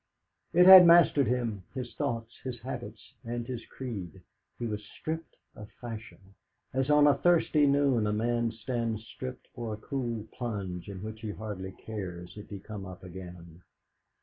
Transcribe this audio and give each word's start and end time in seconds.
It 0.51 0.65
had 0.65 0.87
mastered 0.87 1.27
him, 1.27 1.61
his 1.75 1.93
thoughts, 1.93 2.39
his 2.43 2.61
habits, 2.61 3.13
and 3.23 3.45
his 3.45 3.63
creed; 3.67 4.23
he 4.57 4.65
was 4.65 4.83
stripped 4.83 5.35
of 5.55 5.69
fashion, 5.79 6.33
as 6.73 6.89
on 6.89 7.05
a 7.05 7.13
thirsty 7.19 7.67
noon 7.67 8.07
a 8.07 8.11
man 8.11 8.49
stands 8.51 9.05
stripped 9.05 9.47
for 9.53 9.75
a 9.75 9.77
cool 9.77 10.25
plunge 10.33 10.87
from 10.87 11.03
which 11.03 11.21
he 11.21 11.29
hardly 11.33 11.73
cares 11.73 12.35
if 12.35 12.49
he 12.49 12.57
come 12.59 12.83
up 12.87 13.03
again. 13.03 13.61